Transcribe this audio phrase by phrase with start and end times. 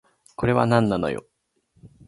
[0.35, 1.27] これはなんなのよ